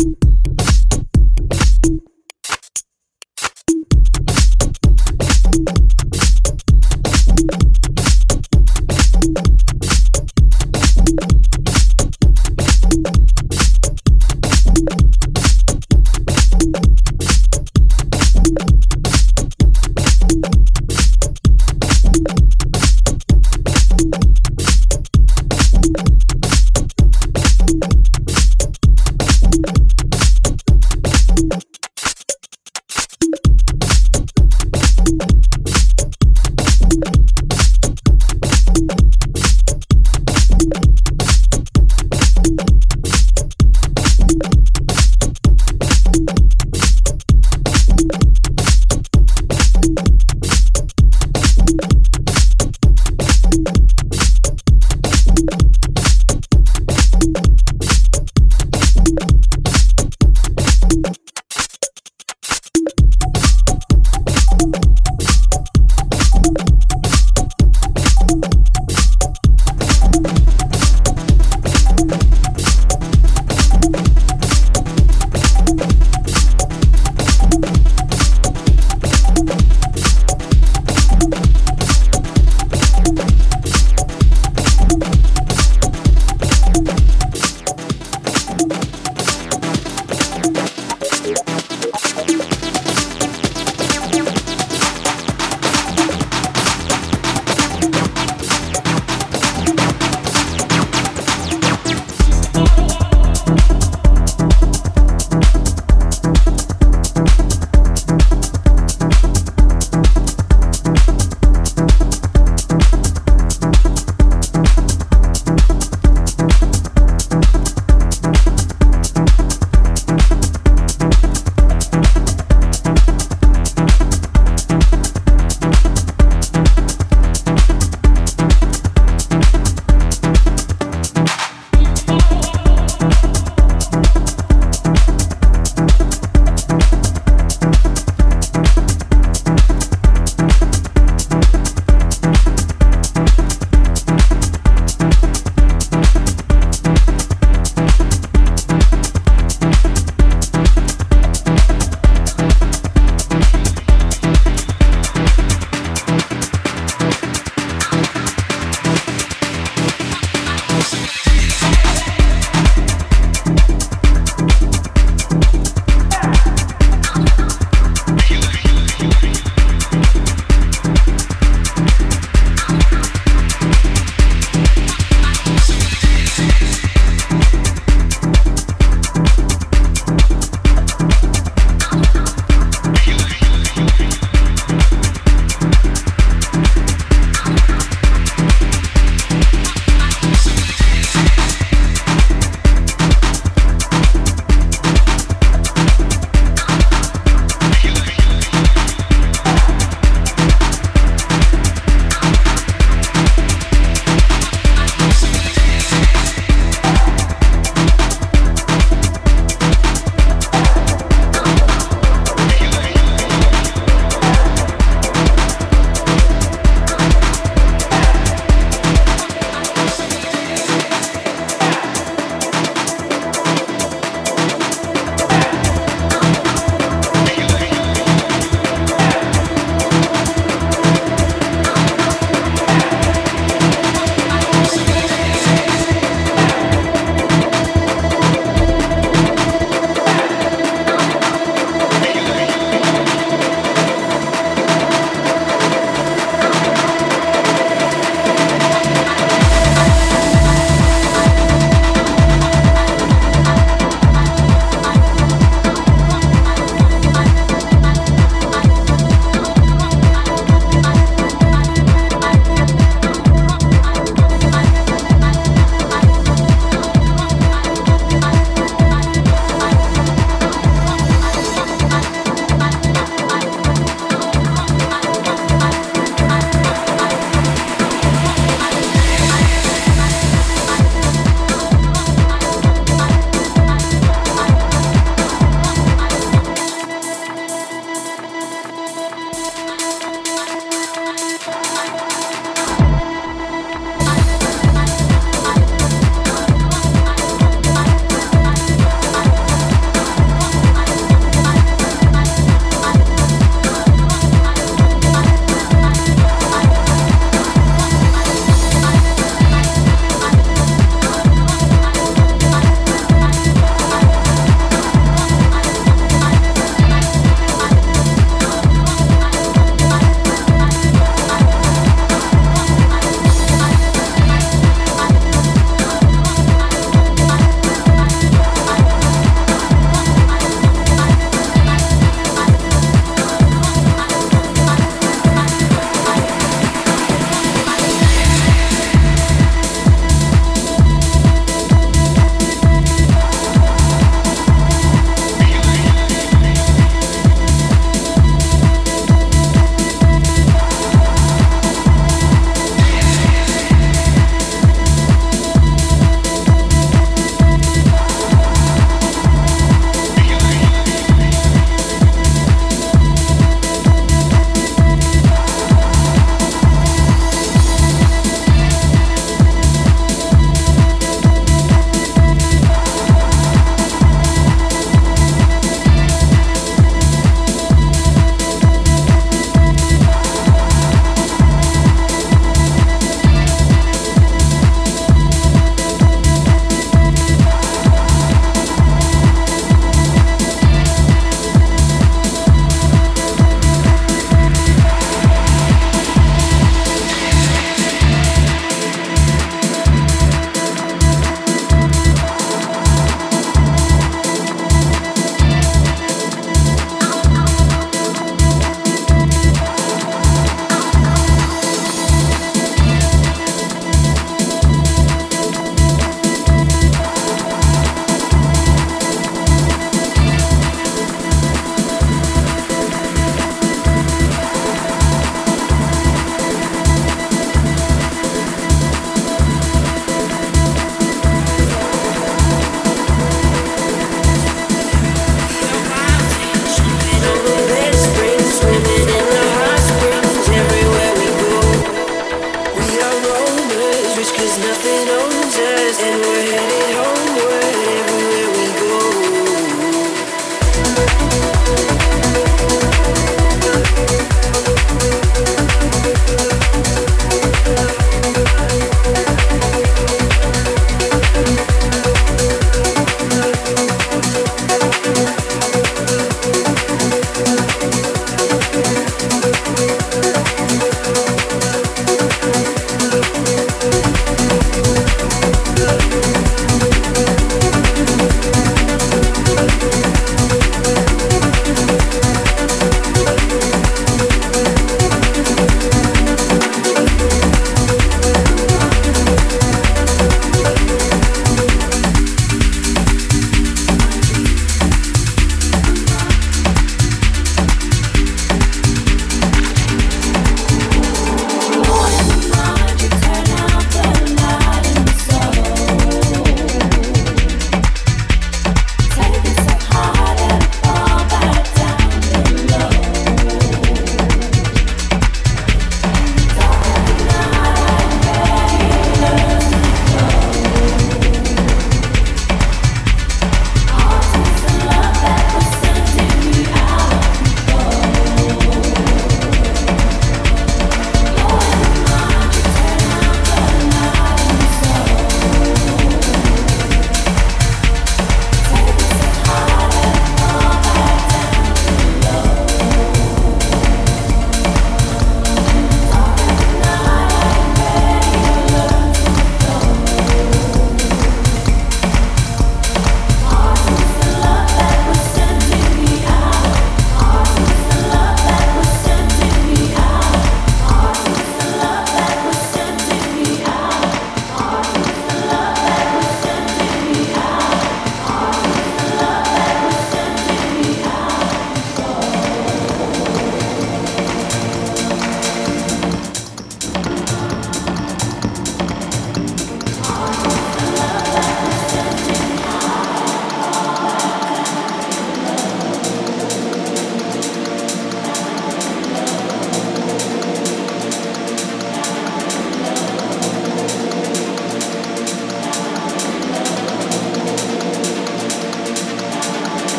you 0.00 0.23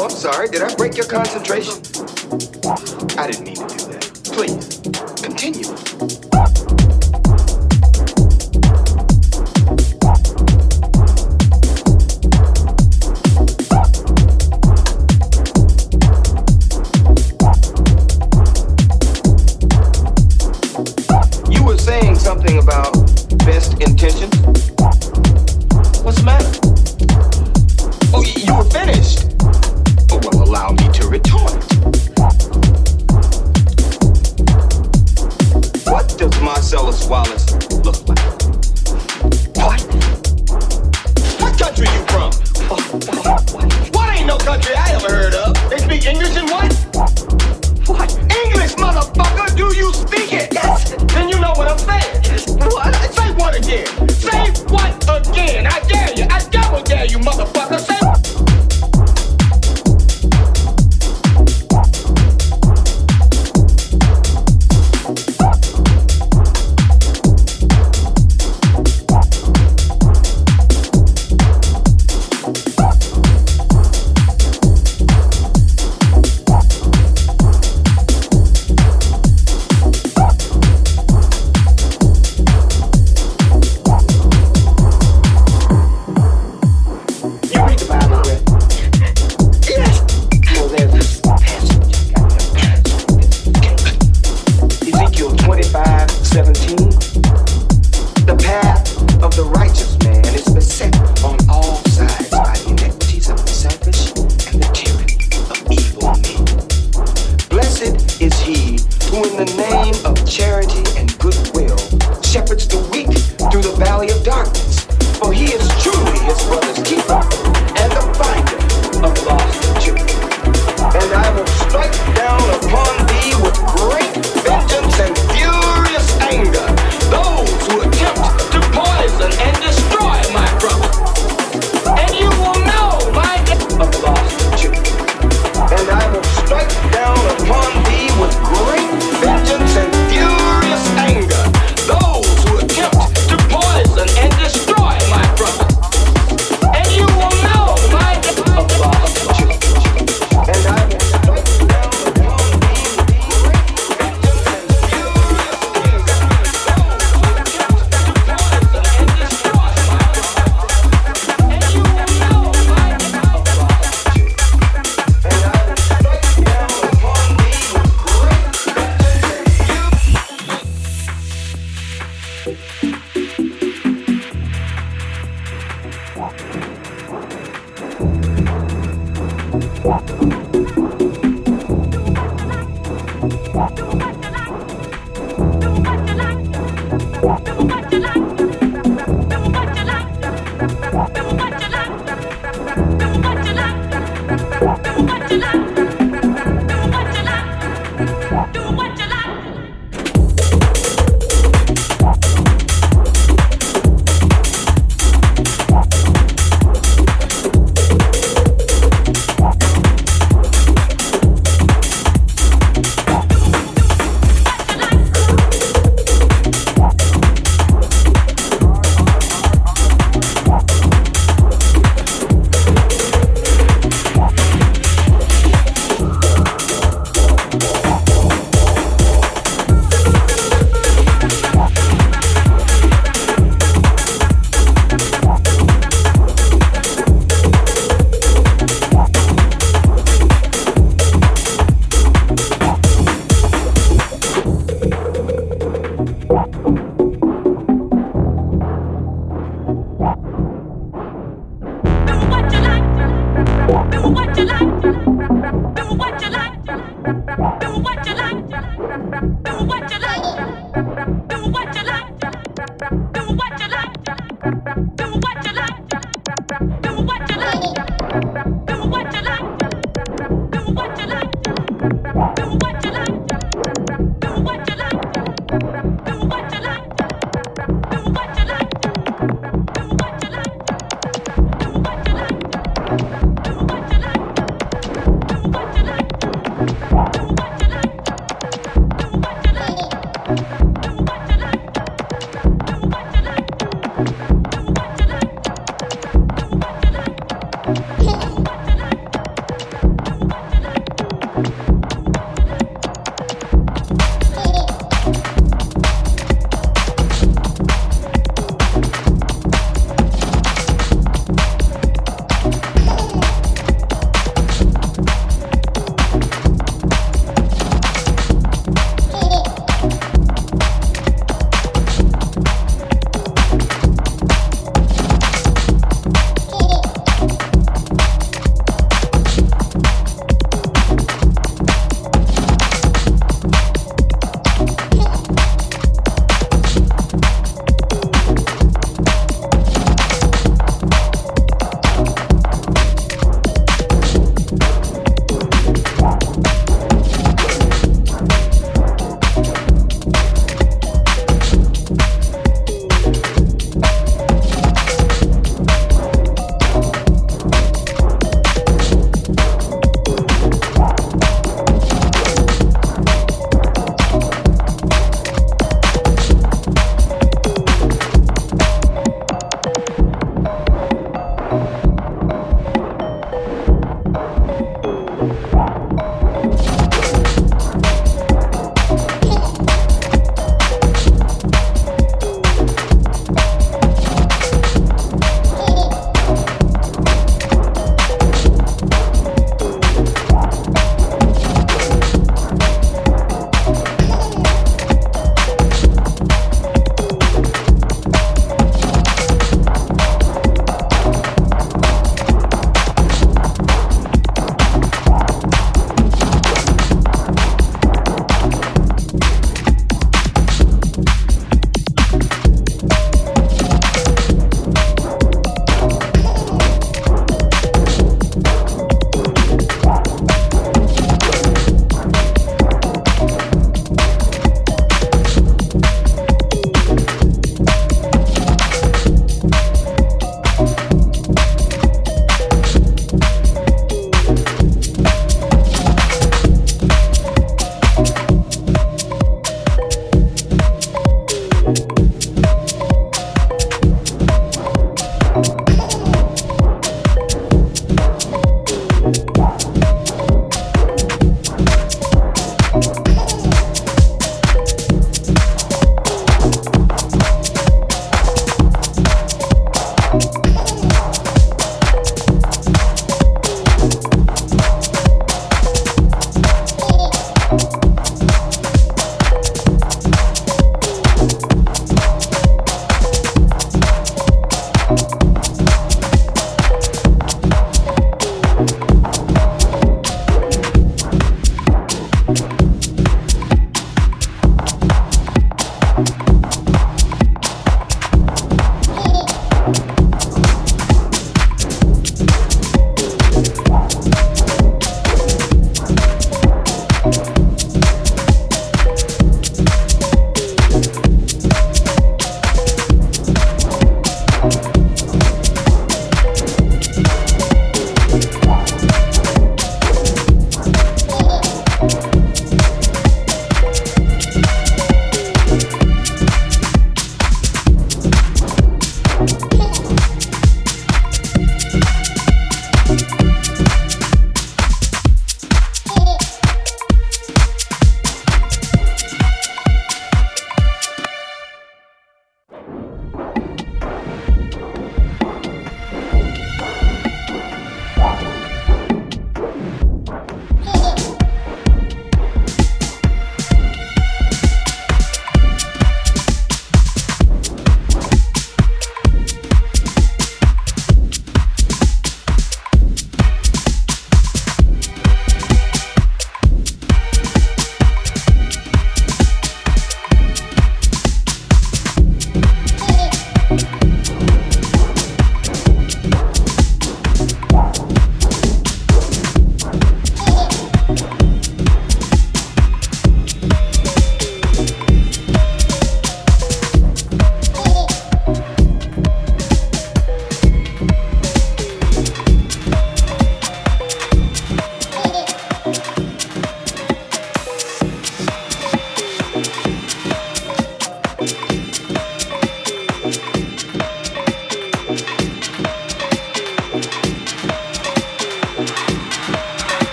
Oh, 0.00 0.04
I'm 0.04 0.10
sorry. 0.10 0.48
Did 0.48 0.62
I 0.62 0.74
break 0.76 0.96
your 0.96 1.04
concentration? 1.04 1.74
I 3.18 3.26
didn't 3.26 3.44
mean 3.44 3.56
to 3.56 3.76
do 3.76 3.84
that. 3.92 4.20
Please, 4.32 4.80
continue. 5.22 5.89